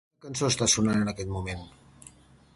Quina 0.21 0.27
cançó 0.27 0.47
està 0.53 0.67
sonant 0.75 1.03
en 1.03 1.13
aquest 1.13 1.31
moment? 1.37 1.65